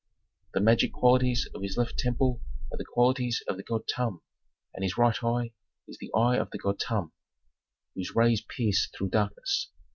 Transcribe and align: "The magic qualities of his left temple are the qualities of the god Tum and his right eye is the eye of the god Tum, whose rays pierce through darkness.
"The 0.55 0.61
magic 0.61 0.93
qualities 0.93 1.47
of 1.53 1.61
his 1.61 1.77
left 1.77 1.99
temple 1.99 2.41
are 2.71 2.77
the 2.79 2.83
qualities 2.89 3.43
of 3.47 3.55
the 3.57 3.61
god 3.61 3.81
Tum 3.87 4.23
and 4.73 4.83
his 4.83 4.97
right 4.97 5.23
eye 5.23 5.51
is 5.87 5.99
the 5.99 6.09
eye 6.15 6.37
of 6.37 6.49
the 6.49 6.57
god 6.57 6.79
Tum, 6.79 7.11
whose 7.93 8.15
rays 8.15 8.41
pierce 8.41 8.87
through 8.97 9.09
darkness. 9.09 9.69